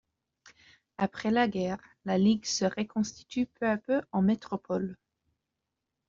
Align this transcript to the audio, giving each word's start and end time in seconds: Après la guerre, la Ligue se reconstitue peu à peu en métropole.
Après 0.97 1.29
la 1.29 1.47
guerre, 1.47 1.77
la 2.05 2.17
Ligue 2.17 2.45
se 2.45 2.65
reconstitue 2.65 3.45
peu 3.45 3.67
à 3.69 3.77
peu 3.77 4.01
en 4.11 4.23
métropole. 4.23 4.97